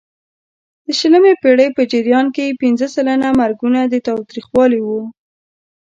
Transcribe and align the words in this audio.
د 0.85 0.87
شلمې 0.99 1.33
پېړۍ 1.41 1.69
په 1.77 1.81
جریان 1.91 2.25
کې 2.35 2.57
پینځه 2.61 2.87
سلنه 2.95 3.29
مرګونه 3.41 3.79
د 3.87 3.95
تاوتریخوالي 4.07 4.79
وو. 4.83 5.01